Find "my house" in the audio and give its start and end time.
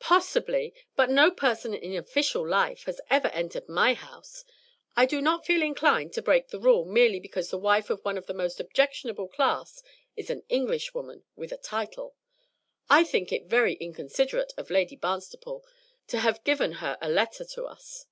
3.68-4.42